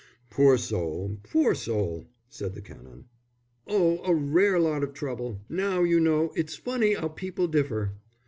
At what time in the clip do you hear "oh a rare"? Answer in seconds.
3.67-4.59